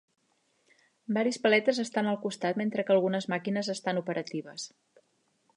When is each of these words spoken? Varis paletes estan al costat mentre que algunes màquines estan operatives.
Varis 1.17 1.37
paletes 1.43 1.83
estan 1.83 2.09
al 2.13 2.19
costat 2.25 2.63
mentre 2.63 2.87
que 2.89 2.97
algunes 2.97 3.31
màquines 3.35 3.73
estan 3.79 4.03
operatives. 4.05 4.71